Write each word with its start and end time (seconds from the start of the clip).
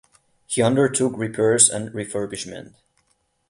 He 0.47 0.63
undertook 0.63 1.15
repairs 1.15 1.69
and 1.69 1.89
refurbishment. 1.91 2.73